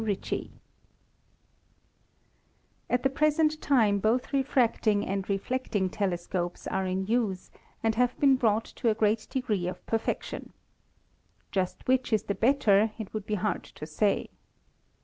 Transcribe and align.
Ritchey. 0.03 0.49
At 2.89 3.03
the 3.03 3.09
present 3.11 3.61
time 3.61 3.99
both 3.99 4.33
refracting 4.33 5.05
and 5.05 5.29
reflecting 5.29 5.91
tele 5.91 6.17
scopes 6.17 6.65
are 6.65 6.87
in 6.87 7.05
use 7.05 7.51
and 7.83 7.93
have 7.93 8.19
been 8.19 8.35
brought 8.35 8.65
to 8.77 8.89
a 8.89 8.95
great 8.95 9.27
degree 9.29 9.67
of 9.67 9.85
perfection. 9.85 10.53
Just 11.51 11.87
which 11.87 12.11
is 12.11 12.23
the 12.23 12.33
better 12.33 12.91
it 12.97 13.13
would 13.13 13.27
be 13.27 13.35
hard 13.35 13.63
to 13.63 13.85
say. 13.85 14.31